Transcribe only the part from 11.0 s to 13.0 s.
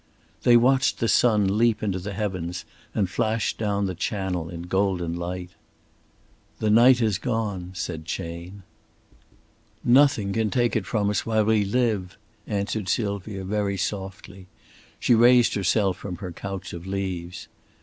us while we live," answered